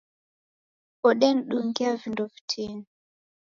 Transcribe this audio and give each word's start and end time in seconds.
Odenidungia 1.03 1.95
vindo 1.95 2.25
vitini 2.27 2.85